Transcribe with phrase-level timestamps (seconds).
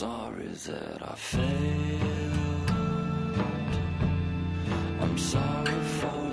[0.00, 2.70] sorry that I failed.
[5.02, 6.29] I'm sorry for.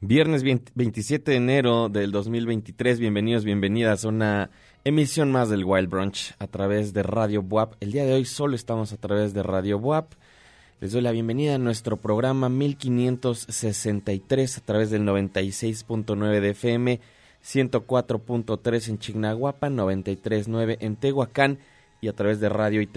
[0.00, 4.50] Viernes 27 de enero del 2023, bienvenidos, bienvenidas a una
[4.84, 7.74] emisión más del Wild Brunch a través de Radio WAP.
[7.80, 10.12] El día de hoy solo estamos a través de Radio WAP.
[10.80, 17.00] Les doy la bienvenida a nuestro programa 1563 a través del 96.9 de FM,
[17.42, 21.58] 104.3 en Chignahuapa, 93.9 en Tehuacán
[22.00, 22.88] y a través de radio y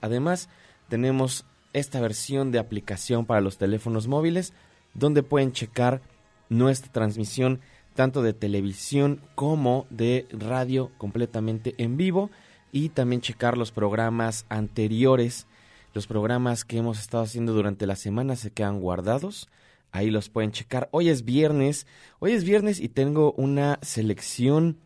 [0.00, 0.48] Además,
[0.88, 4.52] tenemos esta versión de aplicación para los teléfonos móviles
[4.94, 6.02] donde pueden checar
[6.48, 7.60] nuestra transmisión
[7.94, 12.30] tanto de televisión como de radio completamente en vivo
[12.72, 15.46] y también checar los programas anteriores
[15.94, 19.50] los programas que hemos estado haciendo durante la semana se quedan guardados.
[19.90, 20.88] Ahí los pueden checar.
[20.90, 21.86] Hoy es viernes.
[22.18, 24.78] Hoy es viernes y tengo una selección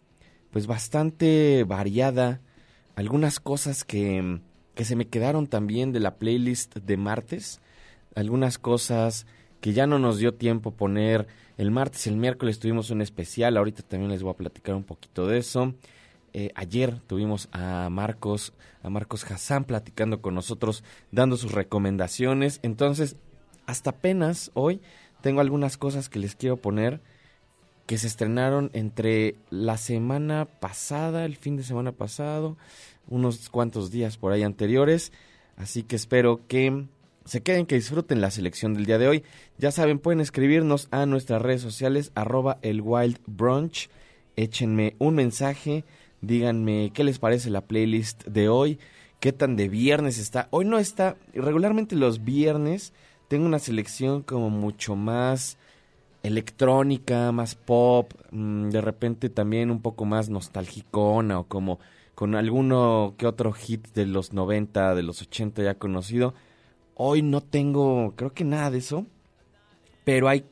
[0.50, 2.40] pues bastante variada.
[2.96, 4.40] Algunas cosas que,
[4.76, 7.60] que se me quedaron también de la playlist de martes.
[8.14, 9.26] Algunas cosas
[9.60, 13.56] que ya no nos dio tiempo poner el martes el miércoles tuvimos un especial.
[13.56, 15.74] Ahorita también les voy a platicar un poquito de eso.
[16.34, 18.52] Eh, ayer tuvimos a Marcos,
[18.82, 22.60] a Marcos Hassan platicando con nosotros, dando sus recomendaciones.
[22.62, 23.16] Entonces,
[23.64, 24.82] hasta apenas hoy
[25.22, 27.00] tengo algunas cosas que les quiero poner
[27.86, 32.56] que se estrenaron entre la semana pasada, el fin de semana pasado,
[33.08, 35.12] unos cuantos días por ahí anteriores.
[35.56, 36.86] Así que espero que
[37.24, 39.24] se queden, que disfruten la selección del día de hoy.
[39.58, 43.88] Ya saben, pueden escribirnos a nuestras redes sociales, arroba el Wild Brunch.
[44.36, 45.84] Échenme un mensaje
[46.20, 48.78] Díganme qué les parece la playlist de hoy,
[49.20, 50.48] qué tan de viernes está.
[50.50, 52.92] Hoy no está, regularmente los viernes
[53.28, 55.58] tengo una selección como mucho más
[56.22, 61.78] electrónica, más pop, mm, de repente también un poco más nostalgicona o como
[62.16, 66.34] con alguno que otro hit de los 90, de los 80 ya conocido.
[66.96, 69.06] Hoy no tengo, creo que nada de eso,
[70.04, 70.44] pero hay,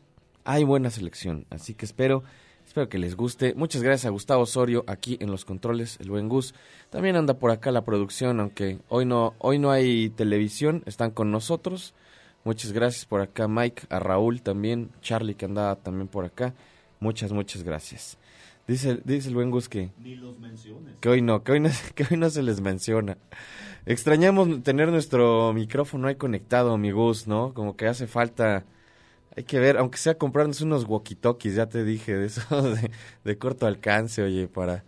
[0.45, 2.23] hay buena selección, así que espero
[2.67, 3.55] Espero que les guste.
[3.55, 6.55] Muchas gracias a Gustavo Osorio aquí en los controles, el buen Gus.
[6.91, 11.31] También anda por acá la producción, aunque hoy no, hoy no hay televisión, están con
[11.31, 11.95] nosotros.
[12.43, 16.55] Muchas gracias por acá, Mike, a Raúl también, Charlie que andaba también por acá.
[17.01, 18.19] Muchas, muchas gracias.
[18.67, 19.91] Dice, dice el buen Gus que...
[19.99, 20.95] Ni los menciones.
[21.01, 23.19] Que hoy no, que hoy no, que hoy no se les menciona.
[23.87, 27.53] Extrañamos tener nuestro micrófono ahí conectado, mi Gus, ¿no?
[27.53, 28.65] Como que hace falta
[29.37, 32.43] hay que ver, aunque sea comprarnos unos walkie-talkies, ya te dije, de eso
[33.25, 34.85] de, corto alcance, oye, para,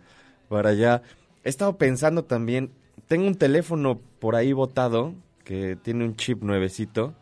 [0.47, 1.01] para allá.
[1.43, 2.71] He estado pensando también,
[3.07, 7.13] tengo un teléfono por ahí botado que tiene un chip nuevecito.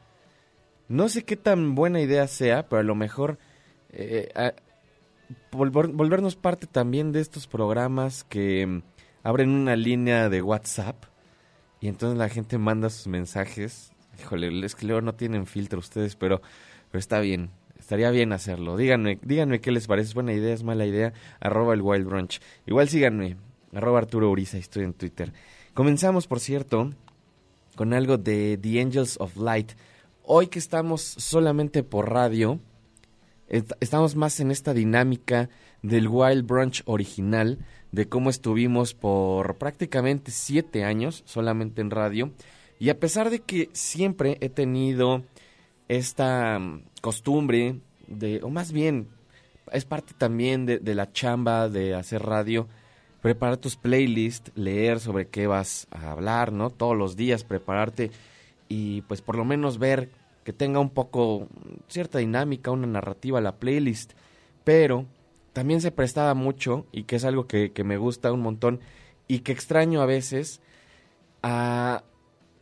[0.87, 3.39] No sé qué tan buena idea sea, pero a lo mejor
[3.89, 4.31] eh,
[5.51, 8.81] volvernos parte también de estos programas que mm,
[9.23, 11.05] abren una línea de WhatsApp
[11.79, 13.91] y entonces la gente manda sus mensajes.
[14.19, 16.41] Híjole, es que luego no tienen filtro ustedes, pero
[16.95, 18.77] pero está bien, estaría bien hacerlo.
[18.77, 22.39] Díganme, díganme qué les parece, es buena idea, es mala idea, arroba el Wild Brunch.
[22.65, 23.35] Igual síganme,
[23.73, 25.33] arroba Arturo Uriza, estoy en Twitter.
[25.73, 26.93] Comenzamos, por cierto,
[27.75, 29.73] con algo de The Angels of Light.
[30.23, 32.61] Hoy que estamos solamente por radio,
[33.47, 35.49] estamos más en esta dinámica
[35.81, 37.59] del Wild Brunch original,
[37.91, 42.31] de cómo estuvimos por prácticamente siete años solamente en radio.
[42.79, 45.23] Y a pesar de que siempre he tenido
[45.87, 49.07] esta mm, costumbre de, o más bien,
[49.71, 52.67] es parte también de, de, la chamba de hacer radio,
[53.21, 56.69] preparar tus playlists, leer sobre qué vas a hablar, ¿no?
[56.69, 58.11] Todos los días prepararte
[58.67, 60.09] y pues por lo menos ver
[60.45, 61.49] que tenga un poco
[61.89, 64.13] cierta dinámica, una narrativa la playlist,
[64.63, 65.05] pero
[65.51, 68.79] también se prestaba mucho y que es algo que, que me gusta un montón
[69.27, 70.61] y que extraño a veces
[71.43, 72.05] a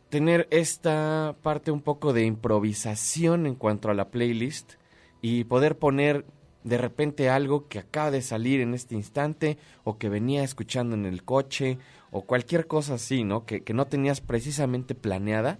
[0.08, 4.74] tener esta parte un poco de improvisación en cuanto a la playlist
[5.22, 6.24] y poder poner
[6.64, 11.04] de repente algo que acaba de salir en este instante o que venía escuchando en
[11.04, 11.78] el coche
[12.10, 13.44] o cualquier cosa así, ¿no?
[13.44, 15.58] Que, no tenías precisamente planeada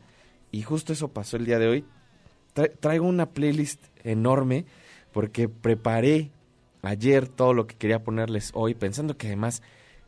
[0.50, 1.84] y justo eso pasó el día de hoy.
[2.54, 4.64] Traigo una playlist enorme
[5.12, 6.30] porque preparé
[6.82, 9.62] ayer todo lo que quería ponerles hoy pensando que además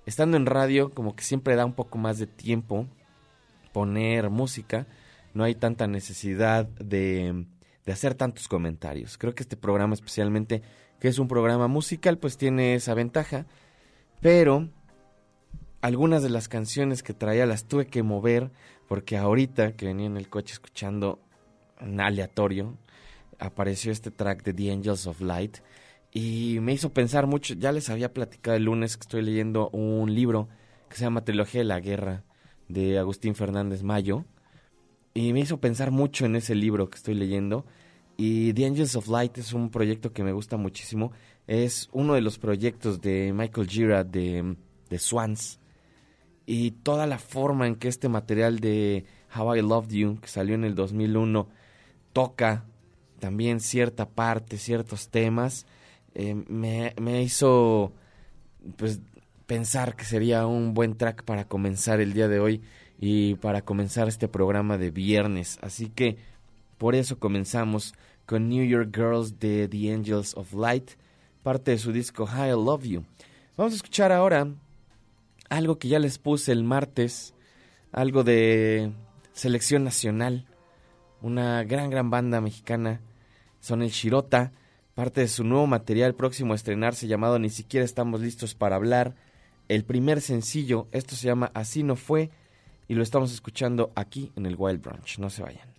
[0.05, 2.87] estando en radio como que siempre da un poco más de tiempo
[3.73, 4.87] poner música,
[5.35, 7.45] no hay tanta necesidad de,
[7.85, 9.19] de hacer tantos comentarios.
[9.19, 10.63] Creo que este programa especialmente,
[10.99, 13.45] que es un programa musical, pues tiene esa ventaja,
[14.23, 14.71] pero
[15.83, 18.51] algunas de las canciones que traía las tuve que mover
[18.89, 21.21] porque ahorita que venía en el coche escuchando
[21.79, 22.77] aleatorio,
[23.39, 25.59] apareció este track de The Angels of Light
[26.13, 30.15] y me hizo pensar mucho, ya les había platicado el lunes que estoy leyendo un
[30.15, 30.49] libro
[30.89, 32.25] que se llama Trilogía de la Guerra
[32.69, 34.25] de Agustín Fernández Mayo.
[35.15, 37.65] y me hizo pensar mucho en ese libro que estoy leyendo.
[38.19, 41.13] Y The Angels of Light es un proyecto que me gusta muchísimo.
[41.47, 44.57] Es uno de los proyectos de Michael Gira de,
[44.91, 45.59] de Swans.
[46.47, 49.05] Y toda la forma en que este material de
[49.37, 51.49] How I Loved You, que salió en el 2001,
[52.17, 52.65] toca
[53.19, 55.67] también cierta parte, ciertos temas,
[56.15, 57.93] eh, me, me, hizo
[58.79, 59.01] pues
[59.47, 62.63] pensar que sería un buen track para comenzar el día de hoy
[62.99, 65.59] y para comenzar este programa de viernes.
[65.61, 66.17] Así que
[66.79, 67.93] por eso comenzamos
[68.25, 70.93] con New York Girls de The Angels of Light,
[71.43, 73.05] parte de su disco I Love You.
[73.59, 74.49] Vamos a escuchar ahora
[75.51, 77.35] algo que ya les puse el martes,
[77.93, 78.91] algo de
[79.35, 80.47] selección nacional,
[81.23, 83.01] una gran, gran banda mexicana,
[83.61, 84.53] son el Shirota,
[84.95, 89.15] parte de su nuevo material próximo a estrenarse llamado Ni siquiera estamos listos para hablar.
[89.69, 92.31] El primer sencillo, esto se llama Así no fue,
[92.89, 95.19] y lo estamos escuchando aquí en el Wild Brunch.
[95.19, 95.76] No se vayan.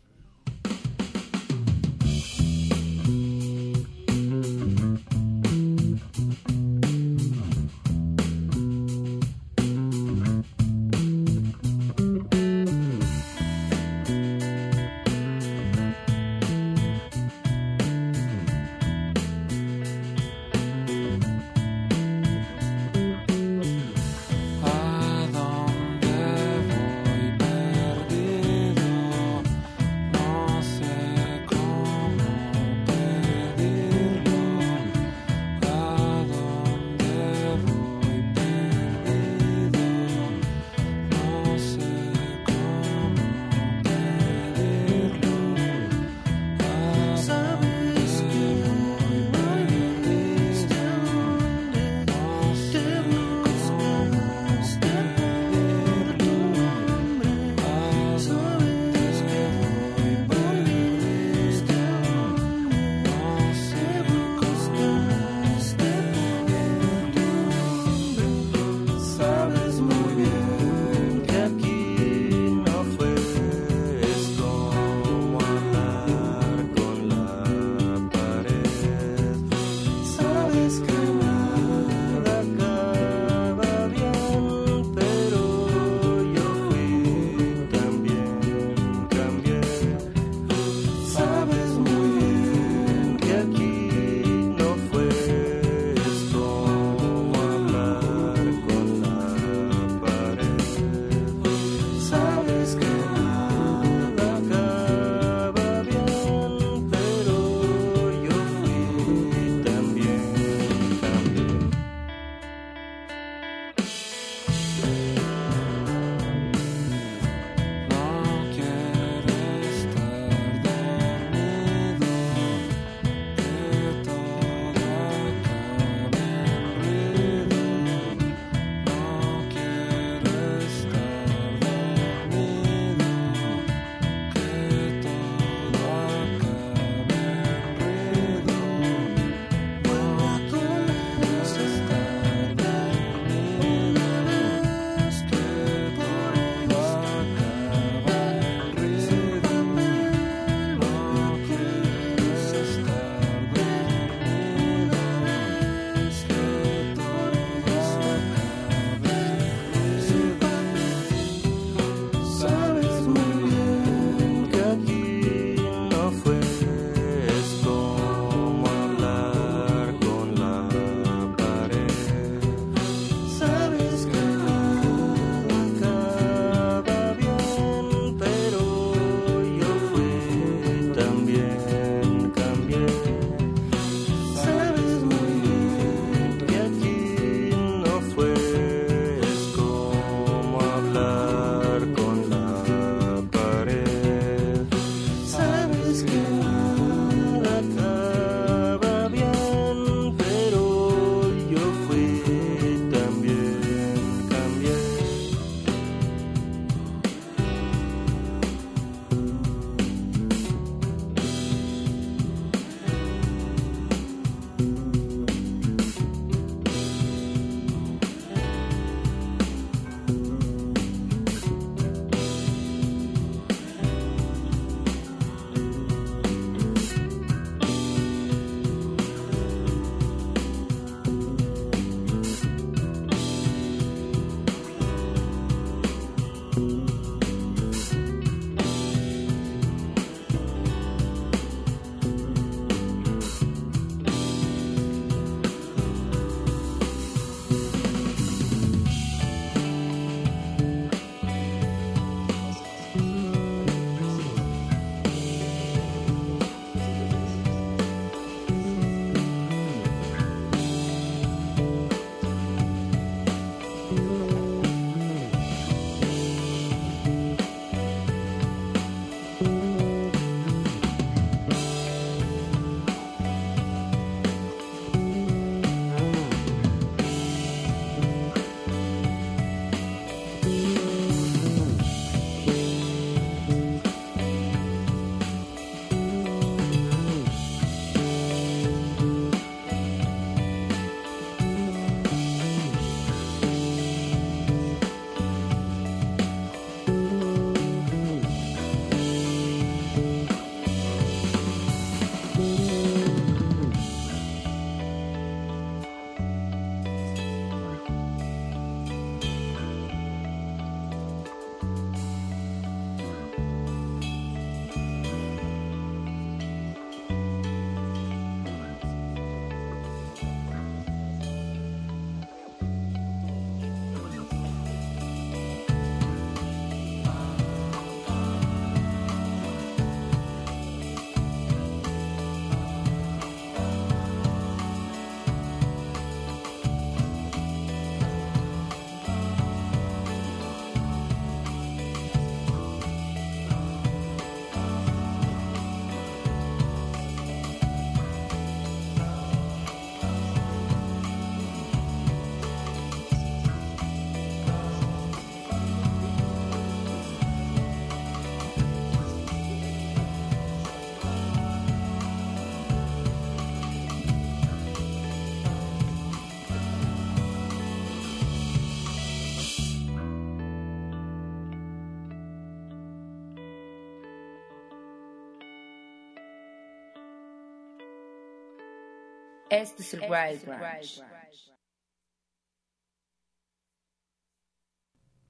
[379.57, 381.03] Este es el Wild Branch.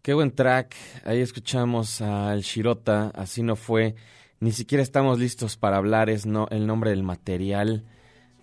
[0.02, 0.76] Qué buen track.
[1.06, 3.10] Ahí escuchamos al Shirota.
[3.16, 3.96] Así no fue.
[4.42, 6.10] Ni siquiera estamos listos para hablar.
[6.10, 7.86] Es no, el nombre del material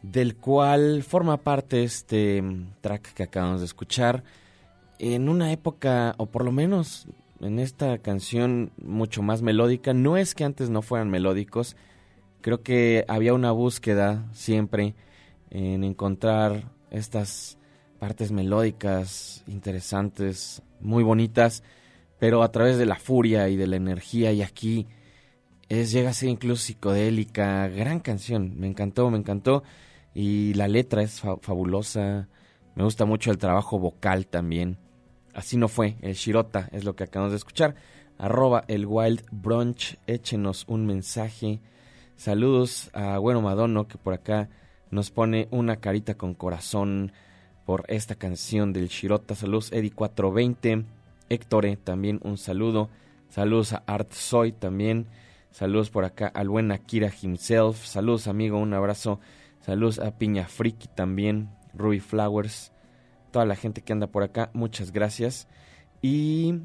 [0.01, 4.25] del cual forma parte este mm, track que acabamos de escuchar.
[4.99, 7.09] En una época, o por lo menos
[7.41, 9.93] en esta canción mucho más melódica.
[9.93, 11.77] No es que antes no fueran melódicos.
[12.41, 14.95] Creo que había una búsqueda siempre
[15.51, 17.59] en encontrar estas
[17.99, 21.63] partes melódicas interesantes, muy bonitas,
[22.19, 24.87] pero a través de la furia y de la energía y aquí
[25.69, 29.63] es llega a ser incluso psicodélica, gran canción, me encantó, me encantó
[30.15, 32.29] y la letra es fabulosa,
[32.75, 34.79] me gusta mucho el trabajo vocal también.
[35.33, 37.75] Así no fue, el Shirota es lo que acabamos de escuchar.
[38.19, 41.61] Arroba el Wild Brunch, échenos un mensaje.
[42.17, 44.49] Saludos a Bueno Madono que por acá
[44.95, 47.11] nos pone una carita con corazón
[47.67, 49.35] por esta canción del Shirota.
[49.35, 50.85] Saludos Eddie420.
[51.29, 52.91] Héctor, también un saludo.
[53.29, 55.09] Saludos a Art Soy también.
[55.51, 57.85] Saludos por acá al buen Akira himself.
[57.85, 59.19] Saludos amigo, un abrazo.
[59.63, 61.51] Saludos a Piña Friki también.
[61.75, 62.71] Ruby Flowers.
[63.33, 65.49] Toda la gente que anda por acá, muchas gracias.
[66.03, 66.61] Y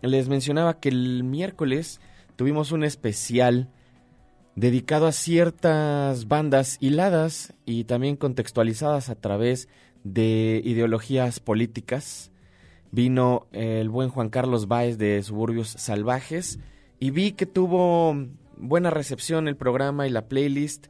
[0.00, 2.00] les mencionaba que el miércoles
[2.36, 3.68] tuvimos un especial
[4.56, 9.68] dedicado a ciertas bandas hiladas y también contextualizadas a través
[10.04, 12.30] de ideologías políticas.
[12.92, 16.60] Vino el buen Juan Carlos Báez de Suburbios Salvajes
[17.00, 18.14] y vi que tuvo
[18.56, 20.86] buena recepción el programa y la playlist.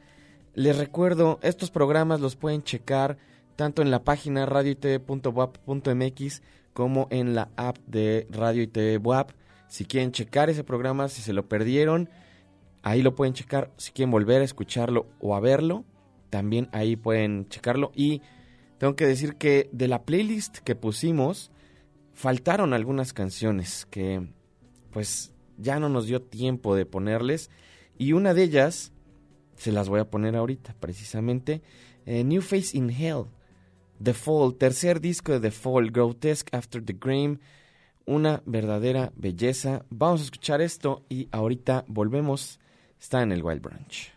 [0.55, 3.17] Les recuerdo, estos programas los pueden checar
[3.57, 6.43] tanto en la página radioitv.wap.mx
[6.75, 9.31] como en la app de Radio y TV WAP.
[9.69, 12.11] Si quieren checar ese programa, si se lo perdieron,
[12.85, 13.73] ahí lo pueden checar.
[13.77, 15.85] Si quieren volver a escucharlo o a verlo,
[16.31, 17.91] también ahí pueden checarlo.
[17.97, 18.23] Y
[18.79, 21.51] tengo que decir que de la playlist que pusimos,
[22.13, 24.29] faltaron algunas canciones que
[24.93, 27.51] pues ya no nos dio tiempo de ponerles.
[27.97, 28.93] Y una de ellas,
[29.57, 31.63] se las voy a poner ahorita precisamente,
[32.05, 33.25] eh, New Face in Hell,
[34.03, 37.39] The Fall, tercer disco de The Fall, Grotesque After the Grave,
[38.05, 39.87] una verdadera belleza.
[39.89, 42.61] Vamos a escuchar esto y ahorita volvemos.
[43.05, 44.15] Está en el Wild Branch.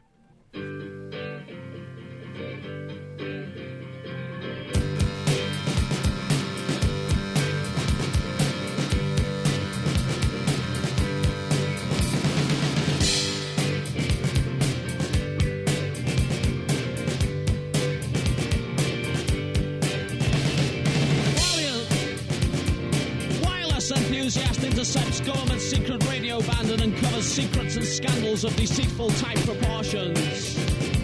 [24.27, 26.81] enthusiast intercepts government secret radio band and
[27.27, 30.96] secrets and scandals of deceitful type proportions.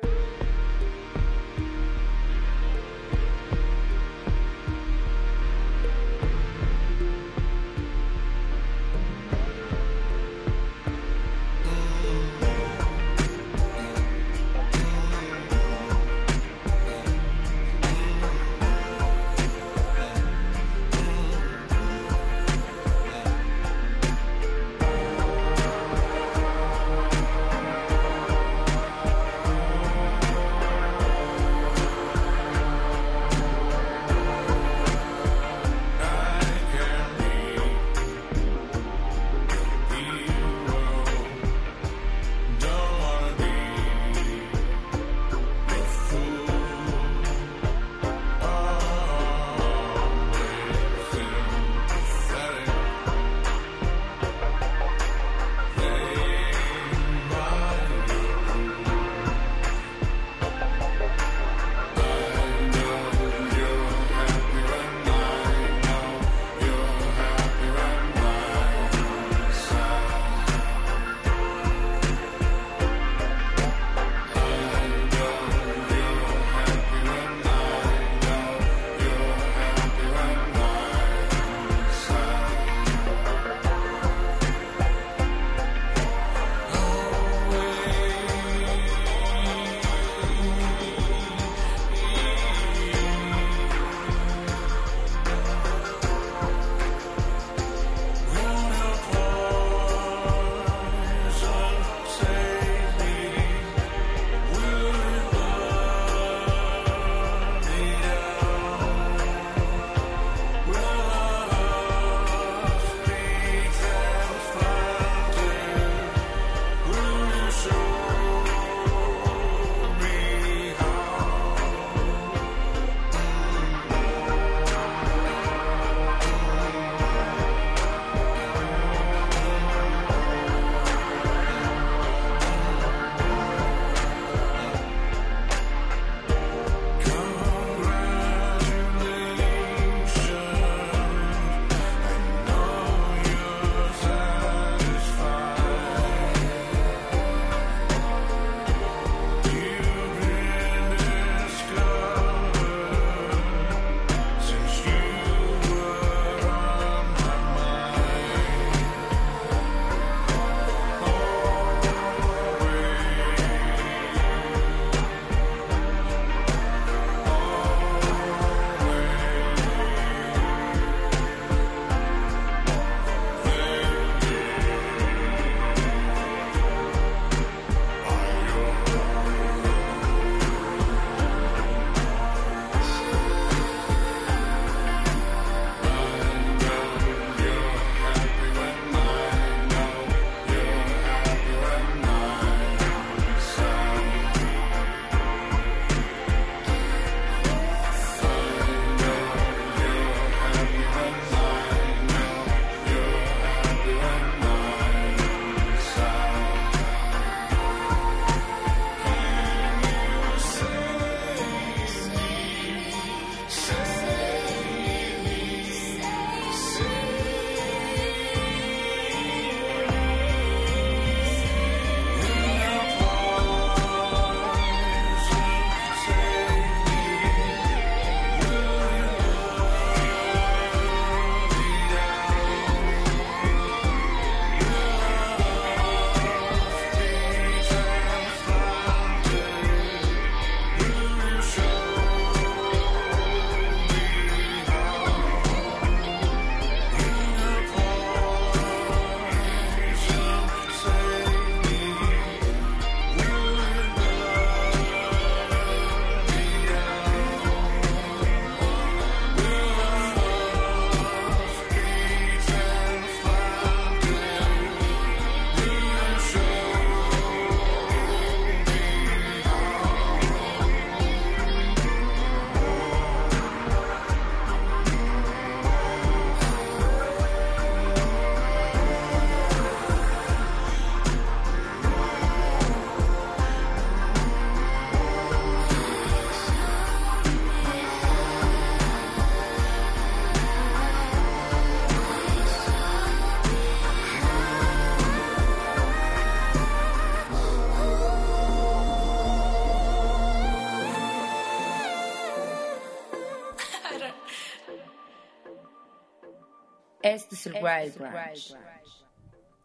[307.49, 308.55] Branch.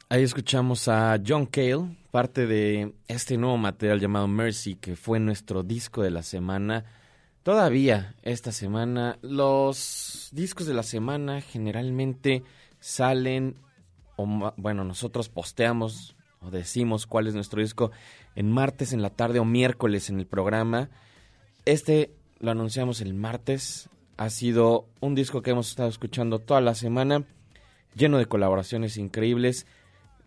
[0.09, 5.63] Ahí escuchamos a John Cale, parte de este nuevo material llamado Mercy, que fue nuestro
[5.63, 6.85] disco de la semana.
[7.43, 12.45] Todavía esta semana, los discos de la semana generalmente
[12.79, 13.57] salen,
[14.17, 17.91] o bueno, nosotros posteamos o decimos cuál es nuestro disco
[18.37, 20.89] en martes en la tarde o miércoles en el programa.
[21.65, 23.89] Este lo anunciamos el martes.
[24.17, 27.25] Ha sido un disco que hemos estado escuchando toda la semana,
[27.97, 29.67] lleno de colaboraciones increíbles.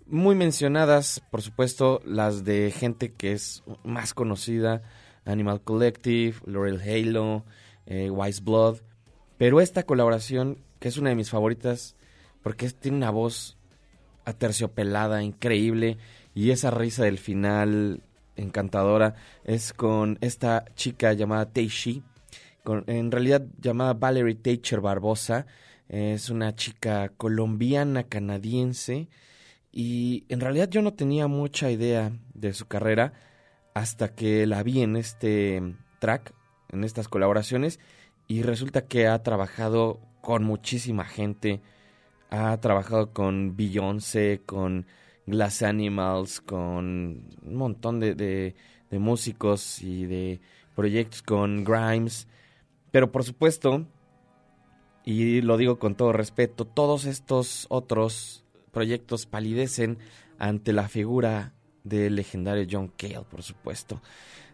[0.06, 4.82] Muy mencionadas, por supuesto, las de gente que es más conocida,
[5.26, 7.46] Animal Collective, Laurel Halo,
[7.86, 8.78] eh, Wise Blood.
[9.38, 11.96] Pero esta colaboración, que es una de mis favoritas,
[12.42, 13.58] porque tiene una voz
[14.26, 15.98] aterciopelada, increíble,
[16.34, 18.02] y esa risa del final
[18.36, 22.04] encantadora, es con esta chica llamada Teishi,
[22.88, 25.46] en realidad llamada Valerie Teicher Barbosa,
[25.90, 29.08] es una chica colombiana canadiense
[29.72, 33.14] y en realidad yo no tenía mucha idea de su carrera
[33.74, 35.62] hasta que la vi en este
[36.00, 36.34] track,
[36.72, 37.80] en estas colaboraciones
[38.28, 41.62] y resulta que ha trabajado con muchísima gente,
[42.30, 44.86] ha trabajado con Beyoncé, con
[45.26, 48.56] Glass Animals, con un montón de, de-
[48.92, 50.40] de músicos y de
[50.76, 52.28] proyectos con Grimes,
[52.92, 53.86] pero por supuesto,
[55.06, 59.98] y lo digo con todo respeto, todos estos otros proyectos palidecen
[60.38, 64.02] ante la figura del legendario John Cale, por supuesto.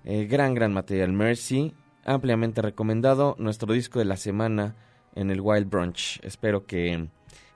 [0.04, 1.12] Eh, gran, gran material.
[1.14, 1.74] Mercy,
[2.04, 3.36] ampliamente recomendado.
[3.40, 4.76] Nuestro disco de la semana
[5.16, 6.20] en el Wild Brunch.
[6.24, 7.08] Espero que,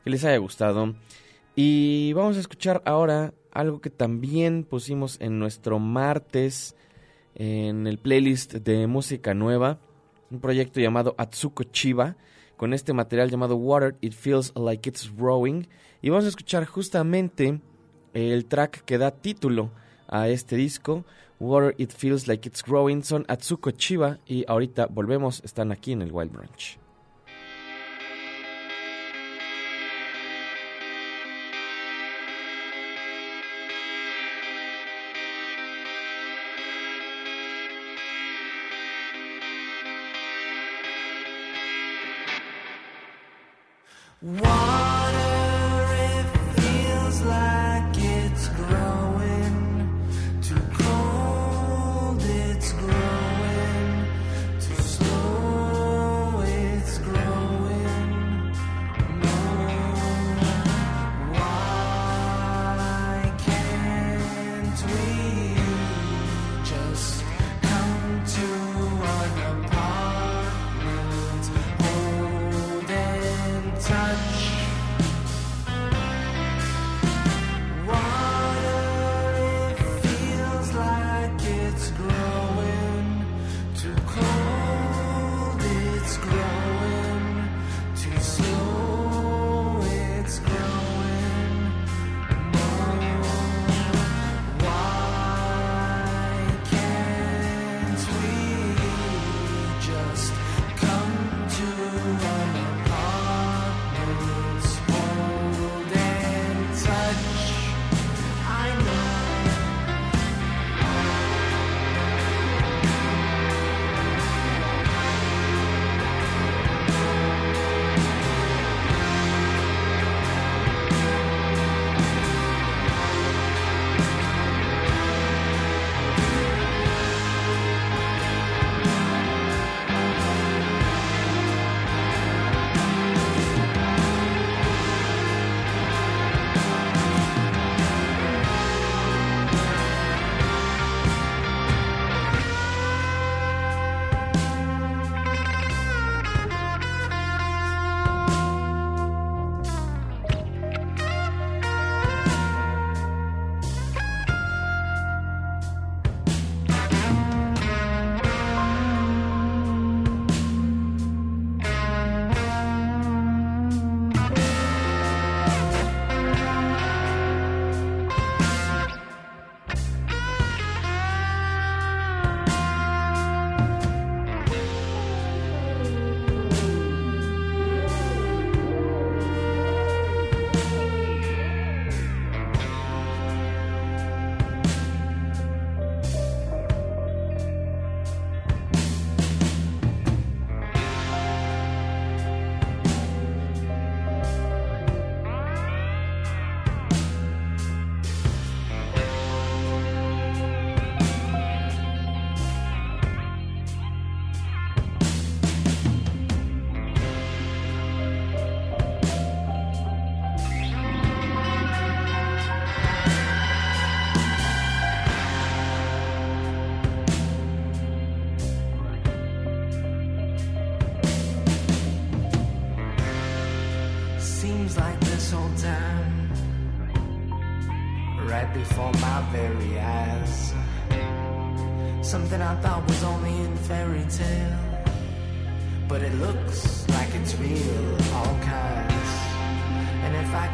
[0.03, 0.95] que les haya gustado.
[1.55, 6.75] Y vamos a escuchar ahora algo que también pusimos en nuestro martes
[7.35, 9.79] en el playlist de música nueva.
[10.31, 12.15] Un proyecto llamado Atsuko Chiba.
[12.60, 15.66] Con este material llamado Water It Feels Like It's Growing.
[16.01, 17.62] Y vamos a escuchar justamente
[18.14, 19.72] el track que da título
[20.10, 21.05] a este disco,
[21.39, 26.01] Water It Feels Like It's Growing, son Atsuko Chiba y ahorita volvemos, están aquí en
[26.01, 26.78] el Wild Branch.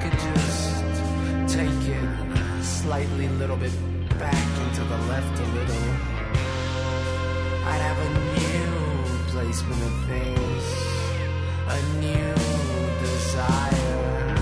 [0.10, 3.72] Could just take it slightly, little bit
[4.20, 5.90] back into the left a little,
[7.66, 8.66] I'd have a new
[9.32, 10.66] placement of things,
[11.68, 12.34] a new
[13.02, 14.36] desire.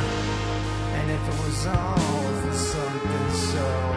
[0.98, 3.93] And if it was all for something so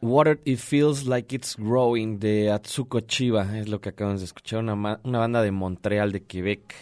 [0.00, 4.60] Water It Feels Like It's Growing de Atsuko Chiba, es lo que acabamos de escuchar,
[4.60, 6.74] una, ma- una banda de Montreal, de Quebec.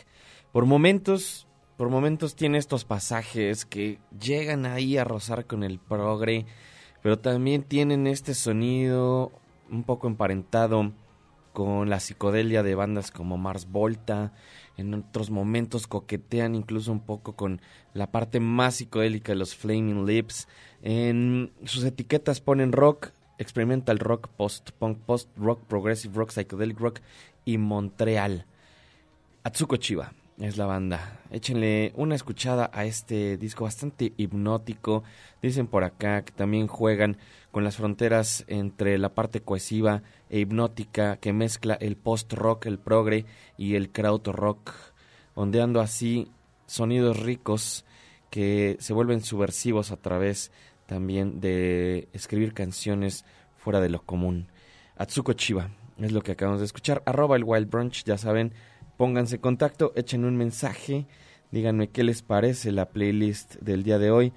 [0.52, 1.46] Por momentos,
[1.76, 6.46] por momentos tiene estos pasajes que llegan ahí a rozar con el progre,
[7.02, 9.32] pero también tienen este sonido
[9.70, 10.92] un poco emparentado
[11.52, 14.32] con la psicodelia de bandas como Mars Volta.
[14.76, 17.62] En otros momentos coquetean incluso un poco con
[17.94, 20.48] la parte más psicodélica de los Flaming Lips.
[20.88, 23.08] En sus etiquetas ponen rock,
[23.38, 27.00] experimental rock, post-punk, post-rock, progressive rock, psychedelic rock
[27.44, 28.46] y Montreal.
[29.42, 31.18] Atsuko Chiba es la banda.
[31.32, 35.02] Échenle una escuchada a este disco bastante hipnótico.
[35.42, 37.16] Dicen por acá que también juegan
[37.50, 43.26] con las fronteras entre la parte cohesiva e hipnótica que mezcla el post-rock, el progre
[43.58, 44.70] y el kraut rock,
[45.34, 46.30] ondeando así
[46.66, 47.84] sonidos ricos
[48.30, 50.52] que se vuelven subversivos a través
[50.86, 53.24] también de escribir canciones
[53.56, 54.48] fuera de lo común.
[54.96, 57.02] Atsuko Chiba es lo que acabamos de escuchar.
[57.06, 58.52] Arroba el Wild Brunch, ya saben,
[58.96, 61.06] pónganse en contacto, echen un mensaje,
[61.50, 64.32] díganme qué les parece la playlist del día de hoy.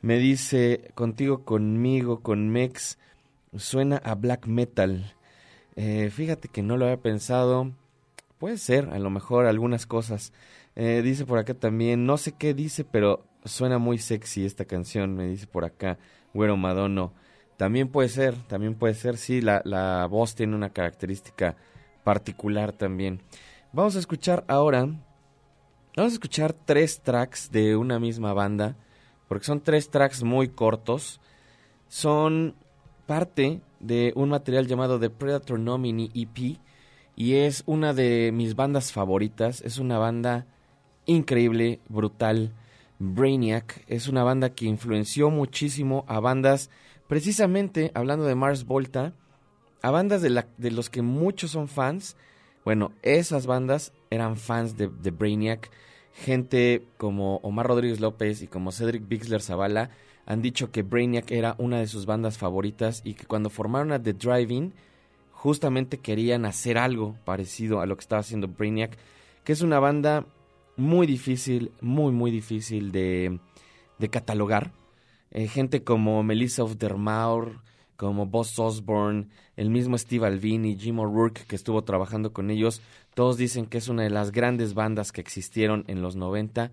[0.00, 2.98] Me dice, contigo, conmigo, con Mex,
[3.56, 5.14] suena a black metal.
[5.76, 7.72] Eh, fíjate que no lo había pensado.
[8.38, 10.32] Puede ser, a lo mejor algunas cosas.
[10.74, 15.14] Eh, dice por acá también, no sé qué dice, pero suena muy sexy esta canción,
[15.14, 15.98] me dice por acá,
[16.34, 17.12] Güero Madono.
[17.56, 21.56] También puede ser, también puede ser, sí, la, la voz tiene una característica
[22.04, 23.20] particular también.
[23.72, 24.80] Vamos a escuchar ahora,
[25.96, 28.76] vamos a escuchar tres tracks de una misma banda
[29.32, 31.18] porque son tres tracks muy cortos.
[31.88, 32.54] Son
[33.06, 36.58] parte de un material llamado The Predator Nominee EP
[37.16, 39.62] y es una de mis bandas favoritas.
[39.62, 40.44] Es una banda
[41.06, 42.52] increíble, brutal.
[43.02, 46.70] Brainiac es una banda que influenció muchísimo a bandas,
[47.08, 49.12] precisamente hablando de Mars Volta,
[49.82, 52.16] a bandas de, la, de los que muchos son fans.
[52.64, 55.70] Bueno, esas bandas eran fans de, de Brainiac
[56.14, 59.90] gente como Omar Rodríguez López y como Cedric Bixler Zavala
[60.26, 64.02] han dicho que Brainiac era una de sus bandas favoritas y que cuando formaron a
[64.02, 64.72] The Driving
[65.32, 68.96] justamente querían hacer algo parecido a lo que estaba haciendo Brainiac,
[69.42, 70.26] que es una banda
[70.76, 73.40] muy difícil, muy muy difícil de,
[74.10, 74.72] catalogar.
[75.30, 77.62] Eh, gente como Melissa of der Maur,
[77.96, 82.82] como Boss Osborne, el mismo Steve Albini, Jim O'Rourke que estuvo trabajando con ellos,
[83.14, 86.72] todos dicen que es una de las grandes bandas que existieron en los 90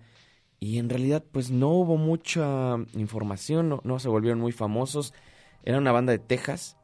[0.60, 5.14] y en realidad pues no hubo mucha información, no, se volvieron muy famosos.
[5.62, 6.76] Era una banda de Texas.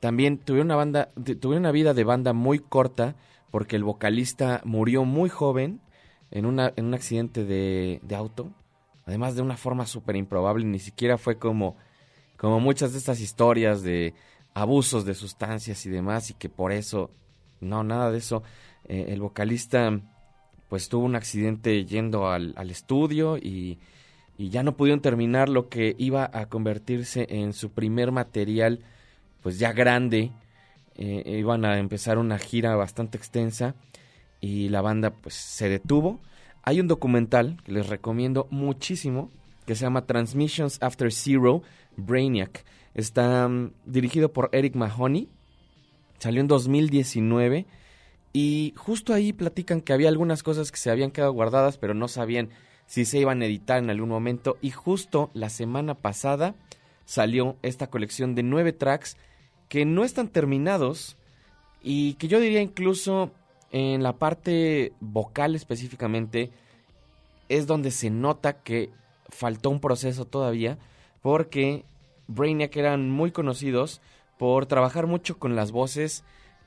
[0.00, 3.16] También tuvieron una banda, tuvieron una vida de banda muy corta
[3.50, 5.80] porque el vocalista murió muy joven
[6.32, 8.50] en, una, en un accidente de, de auto.
[9.06, 11.76] Además de una forma súper improbable, ni siquiera fue como
[12.42, 14.14] como muchas de estas historias de
[14.52, 17.12] abusos de sustancias y demás, y que por eso,
[17.60, 18.42] no, nada de eso.
[18.88, 20.00] Eh, el vocalista
[20.68, 23.78] pues tuvo un accidente yendo al, estudio y,
[24.38, 28.80] ya no pudieron terminar lo que iba a convertirse en su primer material
[29.40, 30.32] pues ya grande.
[30.96, 33.76] Eh, iban a empezar una gira bastante extensa
[34.42, 36.20] y la banda pues se detuvo.
[36.64, 39.30] Hay un documental que les recomiendo muchísimo
[39.64, 41.62] que se llama Transmissions After Zero,
[41.96, 42.64] Brainiac.
[42.92, 45.28] Está mm, dirigido por Eric Mahoney.
[46.18, 47.66] Salió en 2019.
[48.32, 52.08] Y justo ahí platican que había algunas cosas que se habían quedado guardadas, pero no
[52.08, 52.50] sabían
[52.86, 54.58] si se iban a editar en algún momento.
[54.60, 56.56] Y justo la semana pasada
[57.04, 59.16] salió esta colección de nueve tracks
[59.68, 61.16] que no están terminados
[61.82, 63.32] y que yo diría incluso
[63.72, 66.50] en la parte vocal específicamente
[67.48, 68.90] es donde se nota que
[69.28, 70.78] faltó un proceso todavía
[71.22, 71.84] porque
[72.28, 74.00] Brainiac eran muy conocidos
[74.38, 76.24] por trabajar mucho con las voces,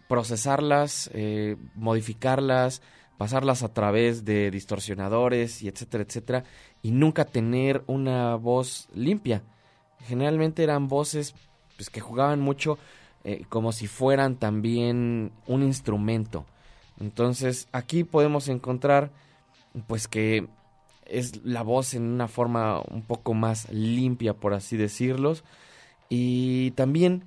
[0.08, 2.82] procesarlas, eh, modificarlas,
[3.18, 6.44] pasarlas a través de distorsionadores y etcétera, etcétera,
[6.82, 9.44] y nunca tener una voz limpia.
[10.00, 11.36] Generalmente eran voces
[11.76, 12.78] pues, que jugaban mucho
[13.24, 16.46] eh, como si fueran también un instrumento.
[17.00, 19.12] Entonces aquí podemos encontrar
[19.88, 20.48] pues que
[21.06, 25.36] es la voz en una forma un poco más limpia, por así decirlo.
[26.10, 27.26] Y también,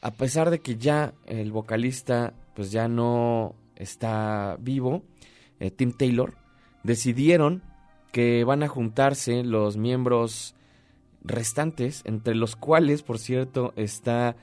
[0.00, 5.02] a pesar de que ya el vocalista pues ya no está vivo,
[5.60, 6.34] eh, Tim Taylor,
[6.82, 7.62] decidieron
[8.12, 10.54] que van a juntarse los miembros
[11.22, 14.36] restantes, entre los cuales, por cierto, está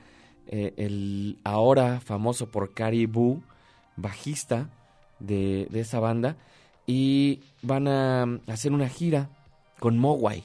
[0.46, 3.42] eh, el ahora famoso por Caribou,
[3.98, 4.70] bajista
[5.18, 6.36] de, de esa banda,
[6.86, 9.28] y van a hacer una gira
[9.78, 10.44] con Mowai,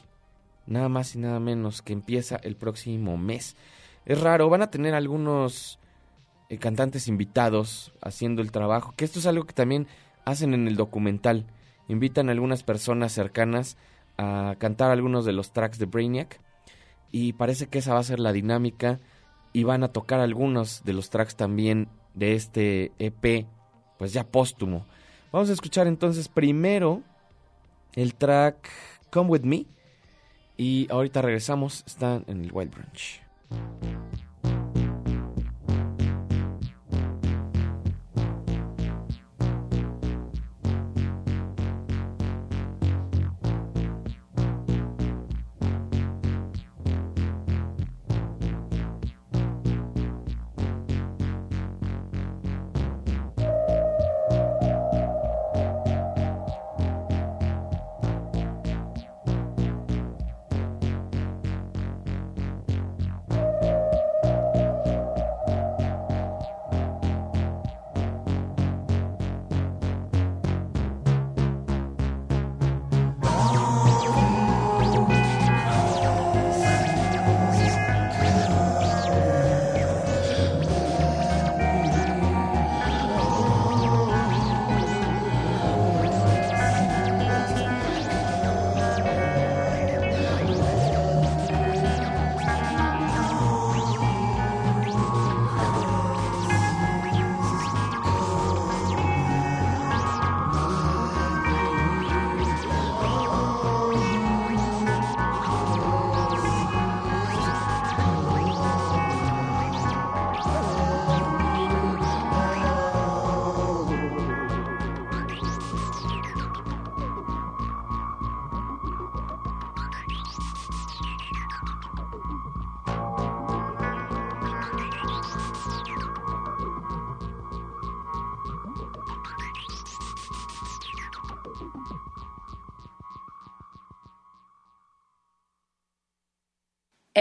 [0.67, 3.55] nada más y nada menos que empieza el próximo mes.
[4.05, 5.79] Es raro, van a tener algunos
[6.49, 9.87] eh, cantantes invitados haciendo el trabajo, que esto es algo que también
[10.25, 11.47] hacen en el documental.
[11.87, 13.77] Invitan a algunas personas cercanas
[14.17, 16.39] a cantar algunos de los tracks de Brainiac
[17.11, 18.99] y parece que esa va a ser la dinámica
[19.53, 23.45] y van a tocar algunos de los tracks también de este EP,
[23.97, 24.85] pues ya póstumo.
[25.31, 27.01] Vamos a escuchar entonces primero
[27.93, 28.69] el track
[29.11, 29.65] Come With Me
[30.57, 33.21] y ahorita regresamos, están en el Wild Branch.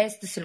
[0.06, 0.44] Es el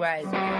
[0.00, 0.59] Wild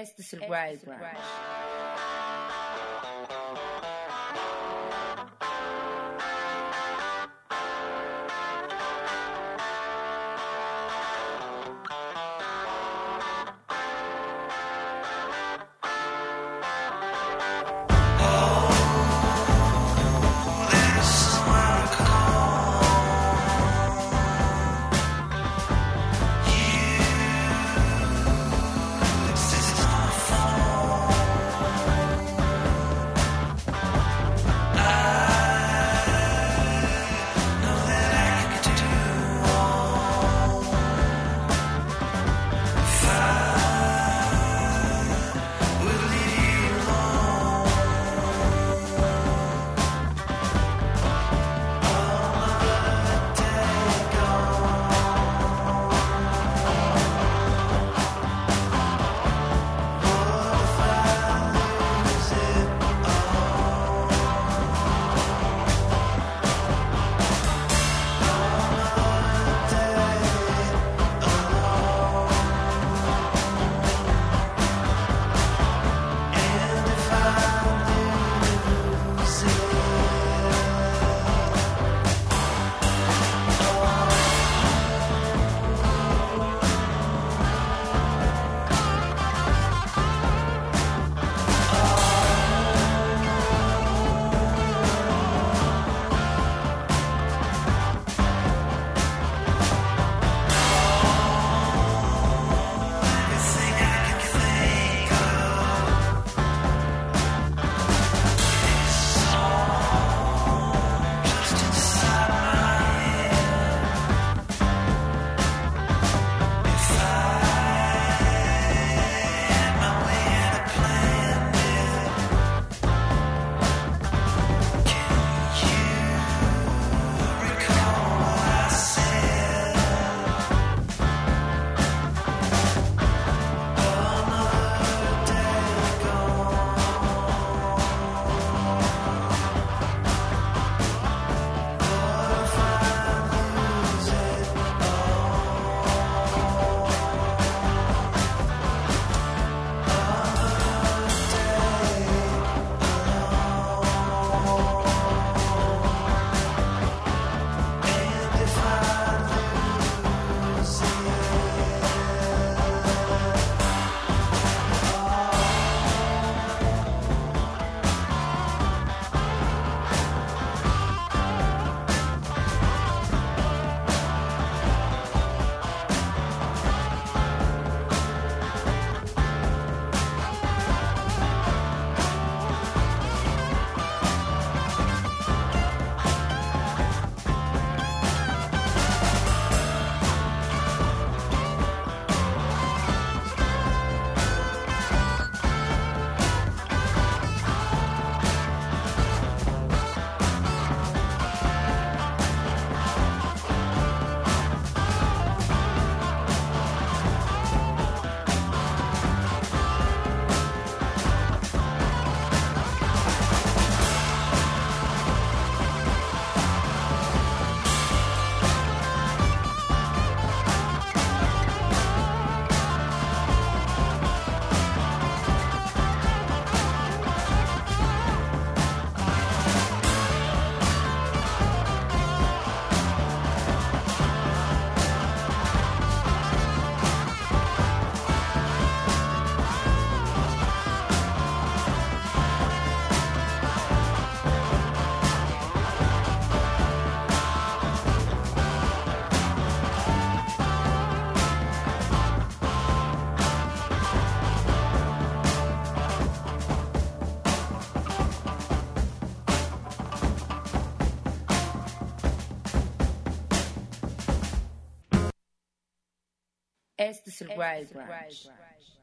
[0.00, 0.82] Este es el Wild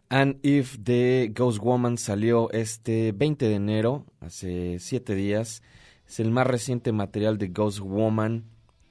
[0.10, 5.64] And If the Ghost Woman salió este 20 de enero, hace 7 días.
[6.08, 8.44] Es el más reciente material de Ghost Woman.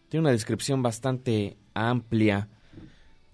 [0.09, 2.49] Tiene una descripción bastante amplia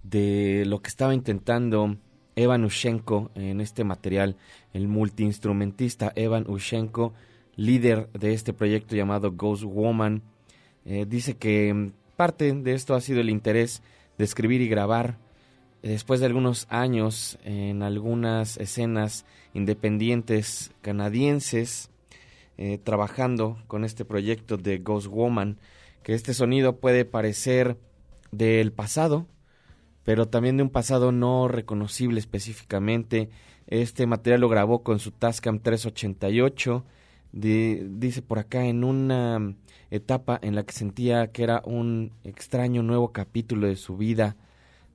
[0.03, 1.97] de lo que estaba intentando
[2.35, 4.37] Evan Ushenko en este material.
[4.73, 7.15] El multiinstrumentista Evan Ushenko,
[7.55, 10.23] líder de este proyecto llamado Ghost Woman,
[10.85, 13.83] eh, dice que mm, parte de esto ha sido el interés
[14.19, 15.19] de escribir y grabar
[15.83, 19.25] después de algunos años en algunas escenas
[19.55, 21.91] independientes canadienses
[22.59, 25.59] eh, trabajando con este proyecto de Ghost Woman,
[26.03, 27.77] que este sonido puede parecer
[28.33, 29.27] del pasado,
[30.05, 33.29] pero también de un pasado no reconocible específicamente.
[33.67, 36.85] Este material lo grabó con su Tascam 388,
[37.33, 39.55] dice por acá, en una
[39.91, 44.37] etapa en la que sentía que era un extraño nuevo capítulo de su vida,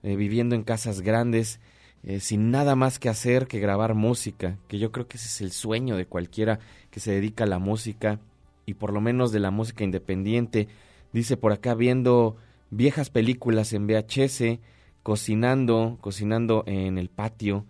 [0.03, 1.59] eh, viviendo en casas grandes,
[2.03, 5.41] eh, sin nada más que hacer que grabar música, que yo creo que ese es
[5.41, 8.19] el sueño de cualquiera que se dedica a la música,
[8.65, 10.67] y por lo menos de la música independiente.
[11.13, 12.37] Dice por acá viendo
[12.69, 14.59] viejas películas en VHS,
[15.03, 17.65] cocinando, cocinando en el patio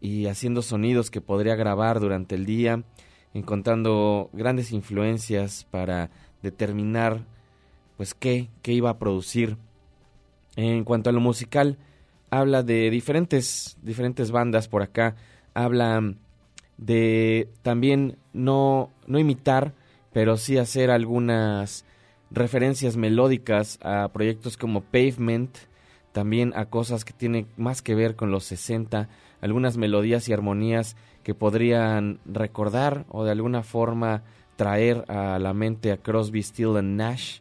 [0.00, 2.84] y haciendo sonidos que podría grabar durante el día,
[3.32, 6.10] encontrando grandes influencias para
[6.42, 7.24] determinar
[7.96, 9.56] pues qué, qué iba a producir
[10.56, 11.78] en cuanto a lo musical,
[12.30, 15.16] habla de diferentes, diferentes bandas por acá.
[15.54, 16.14] Habla
[16.76, 19.74] de también no, no imitar,
[20.12, 21.84] pero sí hacer algunas
[22.30, 25.56] referencias melódicas a proyectos como Pavement,
[26.12, 29.08] también a cosas que tienen más que ver con los 60,
[29.40, 34.22] algunas melodías y armonías que podrían recordar o de alguna forma
[34.56, 37.40] traer a la mente a Crosby, Steel and Nash.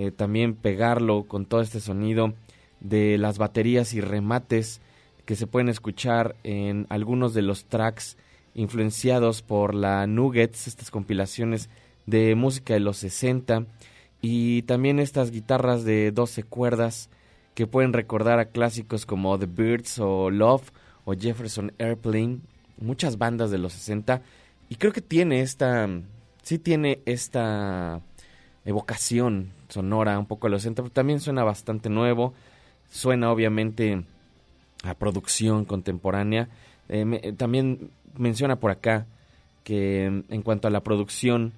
[0.00, 2.32] Eh, también pegarlo con todo este sonido
[2.78, 4.80] de las baterías y remates
[5.24, 8.16] que se pueden escuchar en algunos de los tracks
[8.54, 11.68] influenciados por la Nuggets, estas compilaciones
[12.06, 13.66] de música de los 60
[14.22, 17.10] y también estas guitarras de 12 cuerdas
[17.56, 20.70] que pueden recordar a clásicos como The Birds o Love
[21.06, 22.38] o Jefferson Airplane,
[22.80, 24.22] muchas bandas de los 60
[24.68, 25.88] y creo que tiene esta
[26.44, 28.00] sí tiene esta
[28.64, 32.34] evocación sonora un poco a los 60, pero también suena bastante nuevo,
[32.90, 34.04] suena obviamente
[34.82, 36.48] a producción contemporánea.
[36.88, 39.06] Eh, eh, también menciona por acá
[39.64, 41.52] que mm, en cuanto a la producción,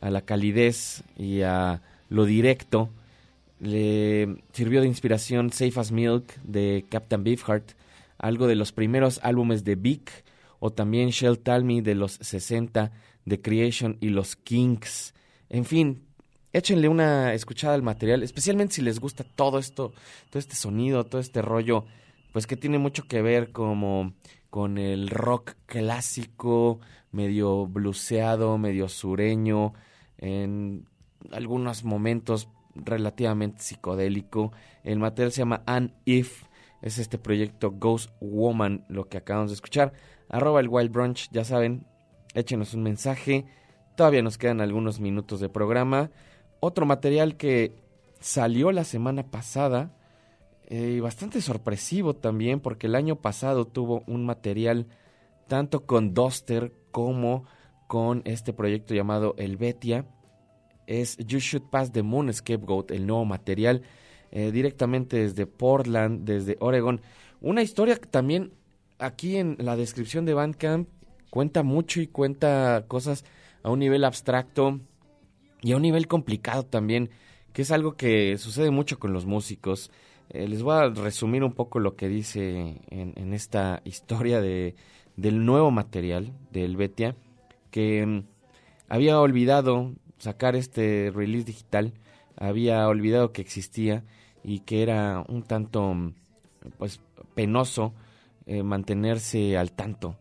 [0.00, 2.90] a la calidez y a lo directo,
[3.60, 7.72] le sirvió de inspiración Safe as Milk de Captain Beefheart,
[8.18, 10.24] algo de los primeros álbumes de Vic,
[10.60, 12.92] o también Shell Talmy de los 60,
[13.26, 15.14] The Creation y los Kinks.
[15.48, 16.02] En fin,
[16.54, 19.92] échenle una escuchada al material, especialmente si les gusta todo esto,
[20.30, 21.84] todo este sonido, todo este rollo,
[22.32, 24.14] pues que tiene mucho que ver como
[24.50, 26.78] con el rock clásico,
[27.10, 29.74] medio bluseado, medio sureño,
[30.16, 30.86] en
[31.32, 34.52] algunos momentos relativamente psicodélico.
[34.84, 36.44] El material se llama An If,
[36.82, 39.92] es este proyecto Ghost Woman, lo que acabamos de escuchar.
[40.28, 41.86] Arroba el Wild Brunch, ya saben,
[42.34, 43.46] échenos un mensaje.
[43.96, 46.10] Todavía nos quedan algunos minutos de programa.
[46.66, 47.72] Otro material que
[48.20, 49.94] salió la semana pasada
[50.66, 54.86] eh, y bastante sorpresivo también porque el año pasado tuvo un material
[55.46, 57.44] tanto con Duster como
[57.86, 60.06] con este proyecto llamado Helvetia.
[60.86, 63.82] Es You Should Pass the Moon Scapegoat, el nuevo material
[64.30, 67.02] eh, directamente desde Portland, desde Oregon.
[67.42, 68.54] Una historia que también
[68.98, 70.88] aquí en la descripción de Bandcamp
[71.28, 73.26] cuenta mucho y cuenta cosas
[73.62, 74.80] a un nivel abstracto
[75.64, 77.08] y a un nivel complicado también,
[77.54, 79.90] que es algo que sucede mucho con los músicos.
[80.28, 84.74] Eh, les voy a resumir un poco lo que dice en, esta historia de,
[85.16, 87.16] del nuevo material de Helvetia,
[87.70, 88.24] que mm,
[88.90, 91.94] había olvidado sacar este release digital,
[92.36, 94.04] había olvidado que existía
[94.42, 96.14] y que era un tanto mm,
[96.76, 97.00] pues
[97.34, 97.94] penoso
[98.44, 100.18] eh, mantenerse al tanto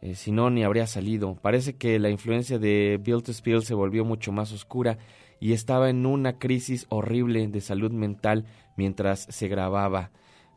[0.00, 1.36] eh, si no ni habría salido.
[1.36, 4.98] Parece que la influencia de Bill to Spill se volvió mucho más oscura
[5.40, 10.10] y estaba en una crisis horrible de salud mental mientras se grababa.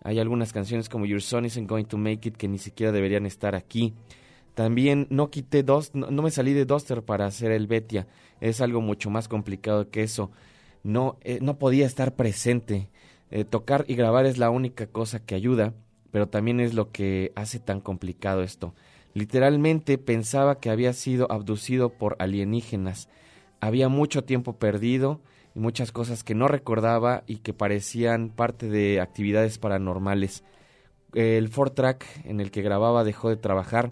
[0.03, 3.25] Hay algunas canciones como Your Son Isn't Going to Make It que ni siquiera deberían
[3.25, 3.93] estar aquí.
[4.53, 8.07] También no quité dos, no, me salí de Duster para hacer el Betia.
[8.41, 10.31] Es algo mucho más complicado que eso.
[10.83, 12.89] No, eh, no podía estar presente.
[13.31, 15.73] Eh, tocar y grabar es la única cosa que ayuda,
[16.11, 18.73] pero también es lo que hace tan complicado esto.
[19.14, 23.10] Literalmente pensaba que había sido abducido por alienígenas.
[23.60, 25.22] Había mucho tiempo perdido
[25.55, 30.43] y muchas cosas que no recordaba y que parecían parte de actividades paranormales.
[31.14, 33.91] el four track en el que grababa dejó de trabajar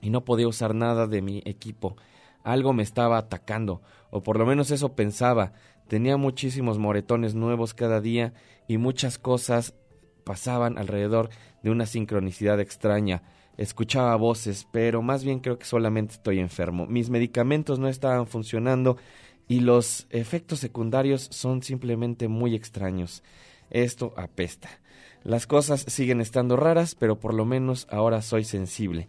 [0.00, 1.96] y no podía usar nada de mi equipo.
[2.42, 3.80] Algo me estaba atacando,
[4.10, 5.52] o por lo menos eso pensaba.
[5.86, 8.34] Tenía muchísimos moretones nuevos cada día
[8.66, 9.74] y muchas cosas
[10.24, 11.30] pasaban alrededor
[11.62, 13.22] de una sincronicidad extraña.
[13.62, 16.84] Escuchaba voces, pero más bien creo que solamente estoy enfermo.
[16.86, 18.96] Mis medicamentos no estaban funcionando
[19.46, 23.22] y los efectos secundarios son simplemente muy extraños.
[23.70, 24.68] Esto apesta.
[25.22, 29.08] Las cosas siguen estando raras, pero por lo menos ahora soy sensible.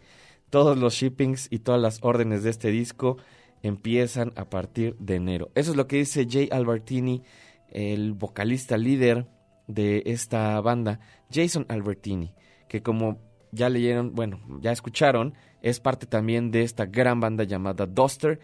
[0.51, 3.18] Todos los shippings y todas las órdenes de este disco
[3.64, 5.49] empiezan a partir de enero.
[5.56, 7.24] Eso es lo que dice Jay Albertini,
[7.72, 9.28] el vocalista líder
[9.66, 10.99] de esta banda,
[11.32, 12.36] Jason Albertini,
[12.68, 17.86] que como ya leyeron, bueno, ya escucharon, es parte también de esta gran banda llamada
[17.86, 18.39] Duster.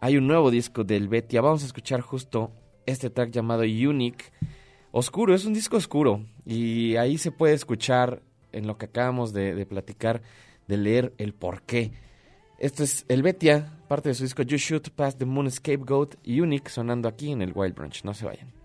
[0.00, 2.52] Hay un nuevo disco del Betia, vamos a escuchar justo
[2.86, 4.26] este track llamado Unique.
[4.90, 9.66] Oscuro, es un disco oscuro y ahí se puede escuchar en lo que acabamos de,
[9.66, 10.22] platicar,
[10.66, 11.92] de leer el porqué.
[12.58, 16.70] Esto es el Betia, parte de su disco You Shoot Past the Moon Scapegoat Unique
[16.70, 18.04] sonando aquí en el Wild Branch.
[18.04, 18.57] No se vayan.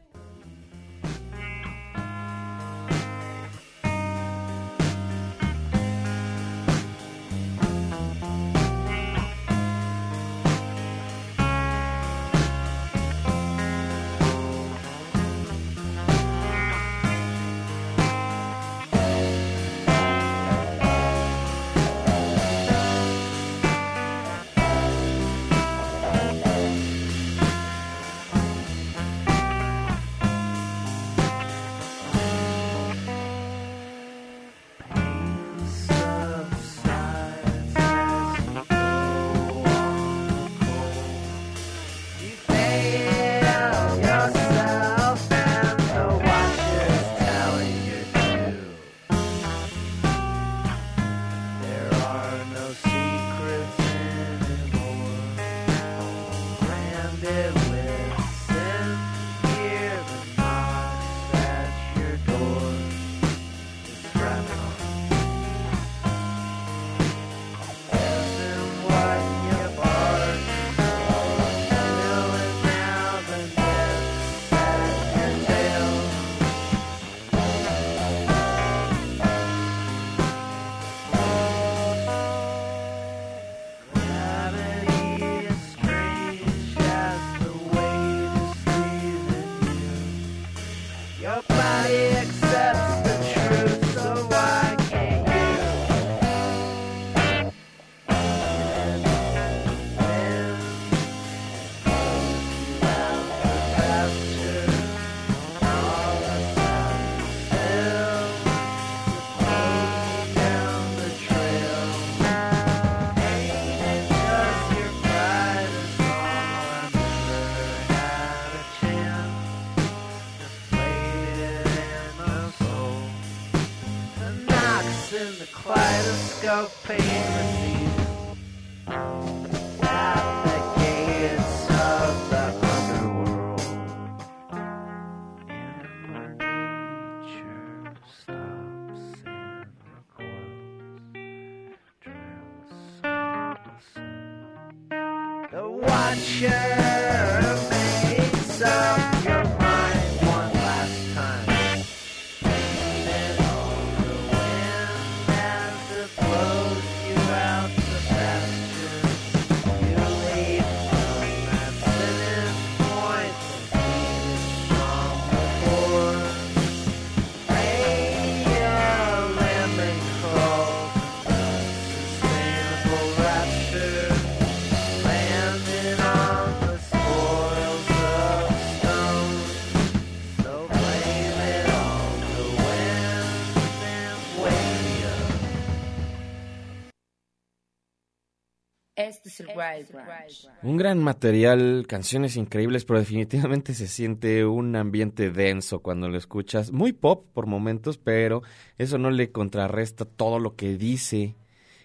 [190.61, 196.71] Un gran material, canciones increíbles, pero definitivamente se siente un ambiente denso cuando lo escuchas.
[196.71, 198.43] Muy pop por momentos, pero
[198.77, 201.35] eso no le contrarresta todo lo que dice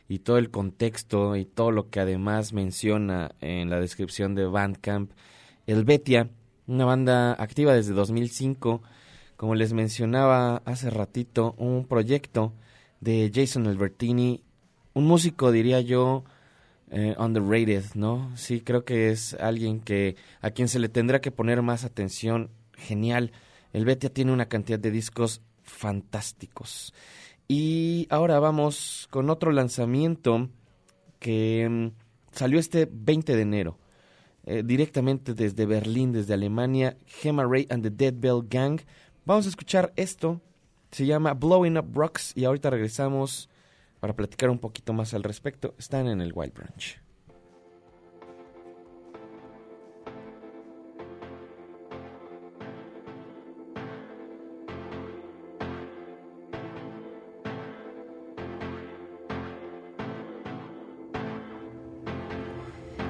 [0.08, 5.12] y todo el contexto y todo lo que además menciona en la descripción de Bandcamp.
[5.66, 6.30] El Betia,
[6.66, 8.82] una banda activa desde 2005,
[9.36, 12.52] como les mencionaba hace ratito, un proyecto
[13.00, 14.42] de Jason Albertini,
[14.94, 16.24] un músico diría yo
[16.90, 18.30] eh, underrated, ¿no?
[18.36, 22.50] Sí, creo que es alguien que a quien se le tendrá que poner más atención.
[22.76, 23.32] Genial.
[23.72, 26.94] El Betia tiene una cantidad de discos fantásticos.
[27.48, 30.48] Y ahora vamos con otro lanzamiento
[31.18, 31.88] que mm,
[32.32, 33.78] salió este 20 de enero.
[34.44, 38.80] eh, directamente desde Berlín, desde Alemania, Gemma Ray and the Dead Bell Gang.
[39.26, 40.40] Vamos a escuchar esto.
[40.90, 43.50] Se llama Blowing Up Rocks y ahorita regresamos
[44.00, 45.74] para platicar un poquito más al respecto.
[45.78, 47.00] Están en el Wild Branch.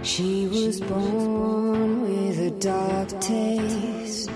[0.02, 4.30] She was born with a dark taste.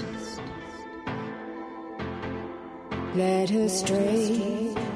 [3.15, 3.69] Led her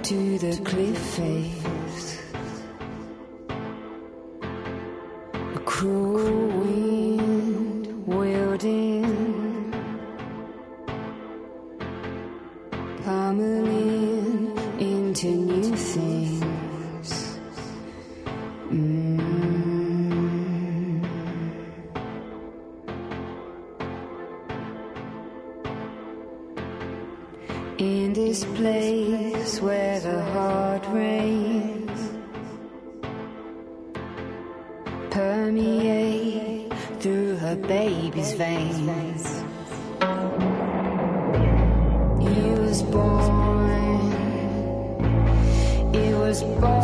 [0.06, 2.22] to the cliff face.
[5.32, 6.75] A cruel wind
[46.42, 46.75] was born,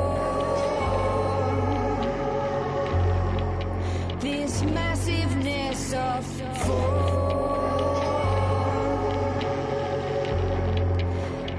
[4.20, 6.26] This massiveness of
[6.64, 7.20] form.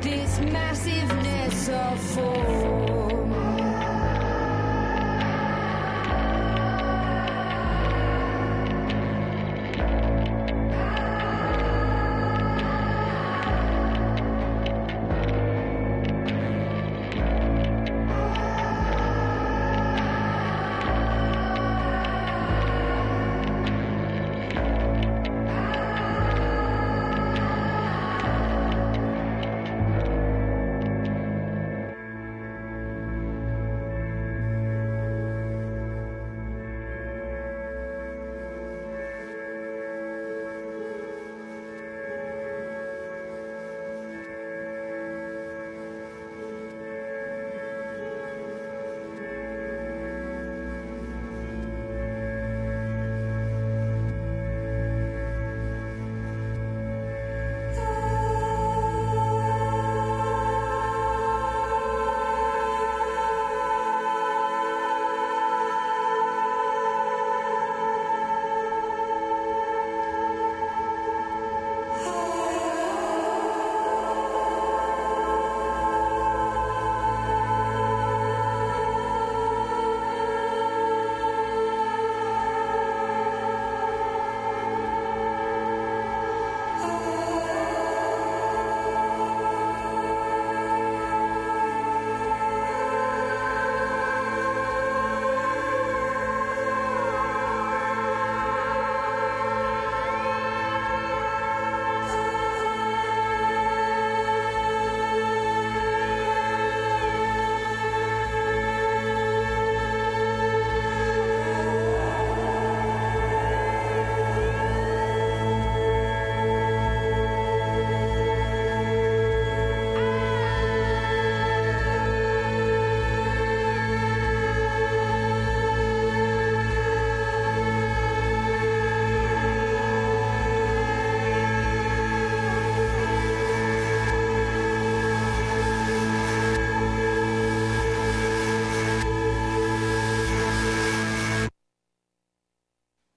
[0.01, 2.50] This massiveness of form.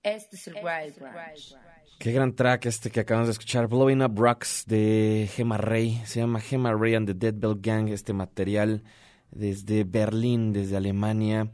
[0.03, 1.55] Este es el Wild Branch.
[1.97, 6.01] Qué gran track este que acabamos de escuchar, Blowing Up Rocks de Gemma Ray.
[6.05, 8.83] Se llama Gemma Ray and the Dead Bell Gang, este material
[9.31, 11.49] desde Berlín, desde Alemania.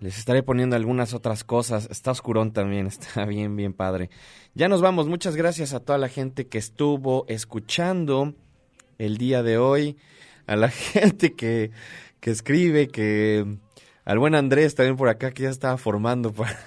[0.00, 1.86] Les estaré poniendo algunas otras cosas.
[1.92, 4.10] Está oscurón también, está bien, bien padre.
[4.54, 5.06] Ya nos vamos.
[5.06, 8.34] Muchas gracias a toda la gente que estuvo escuchando
[8.98, 9.96] el día de hoy.
[10.48, 11.70] A la gente que,
[12.18, 13.58] que escribe, que...
[14.04, 16.58] Al buen Andrés también por acá que ya estaba formando para,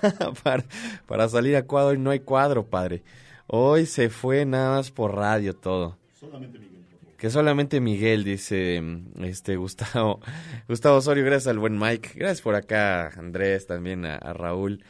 [0.44, 0.66] para,
[1.06, 3.04] para salir a cuadro y no hay cuadro, padre.
[3.48, 5.98] Hoy se fue nada más por radio todo.
[7.18, 8.82] Que solamente Miguel, dice
[9.22, 10.20] este Gustavo.
[10.68, 12.12] Gustavo Osorio, gracias al buen Mike.
[12.16, 14.84] Gracias por acá, Andrés, también a, a Raúl.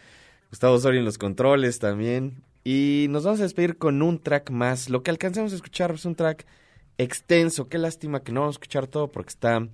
[0.50, 2.44] Gustavo Osorio en los controles también.
[2.64, 4.90] Y nos vamos a despedir con un track más.
[4.90, 6.46] Lo que alcancemos a escuchar es un track
[6.98, 7.68] extenso.
[7.68, 9.68] Qué lástima que no vamos a escuchar todo porque está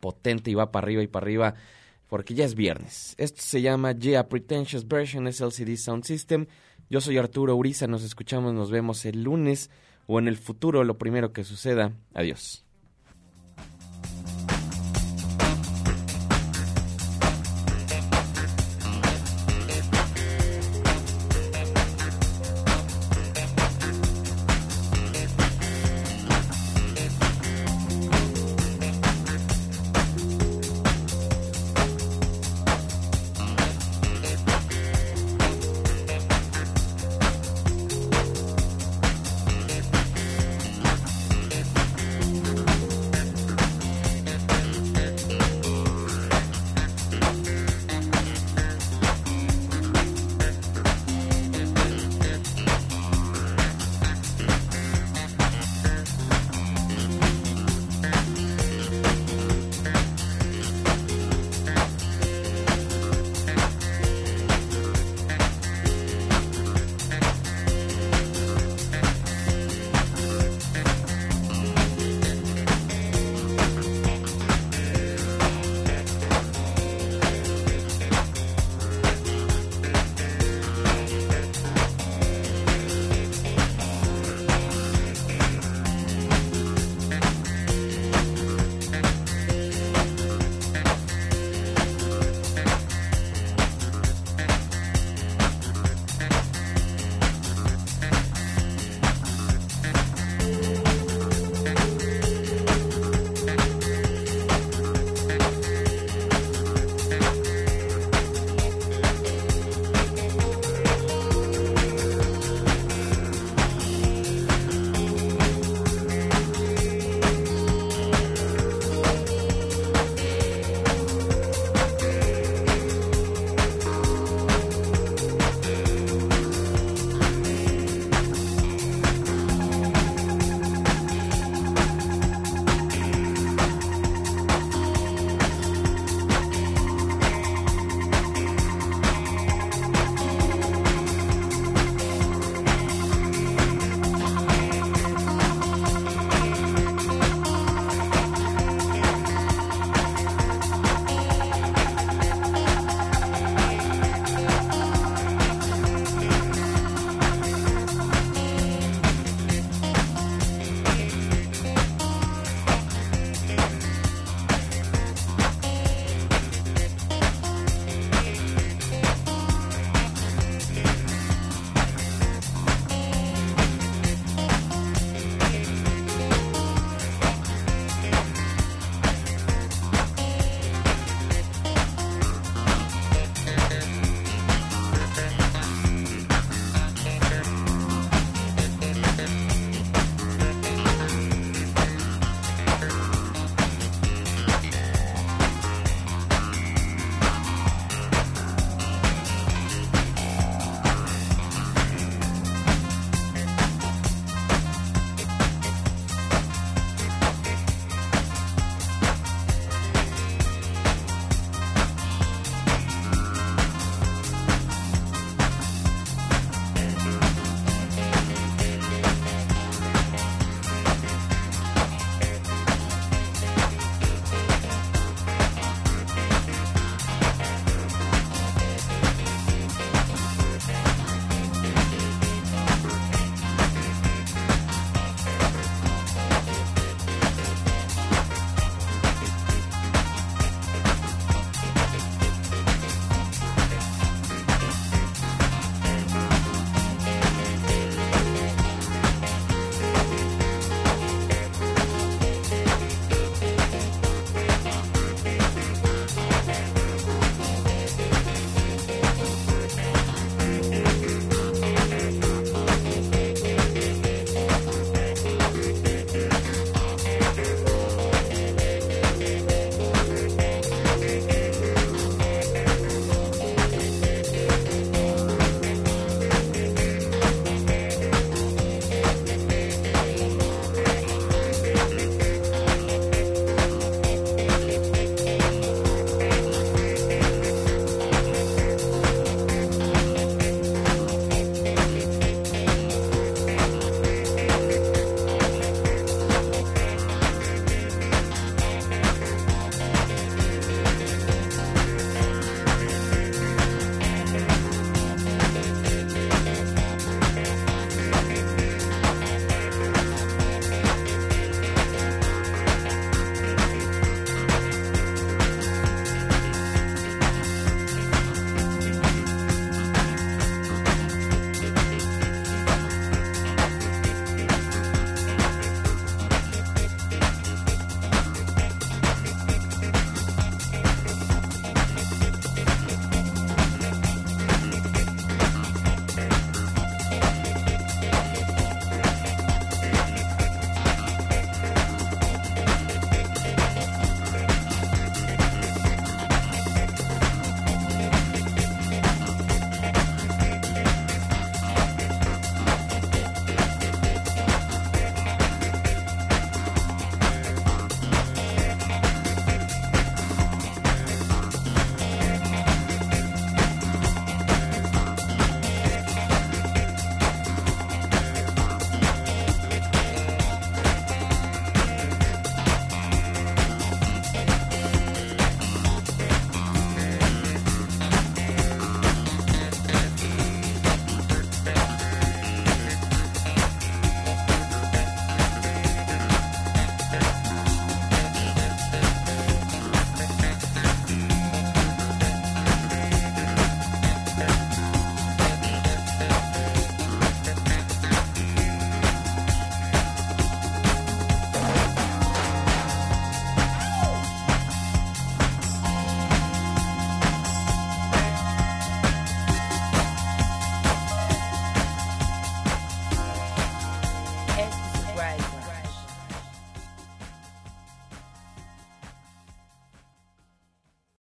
[0.00, 1.54] potente y va para arriba y para arriba
[2.10, 3.14] porque ya es viernes.
[3.16, 6.46] Esto se llama Yeah Pretentious Version, es LCD Sound System.
[6.90, 9.70] Yo soy Arturo Uriza, nos escuchamos, nos vemos el lunes
[10.06, 11.92] o en el futuro, lo primero que suceda.
[12.12, 12.66] Adiós.